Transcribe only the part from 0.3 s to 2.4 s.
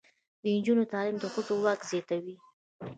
د نجونو تعلیم د ښځو واک زیاتوي.